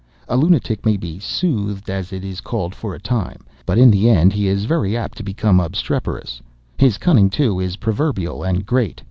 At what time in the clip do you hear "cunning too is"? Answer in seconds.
6.97-7.75